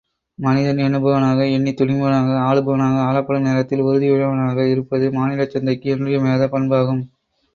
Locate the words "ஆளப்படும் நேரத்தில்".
3.03-3.83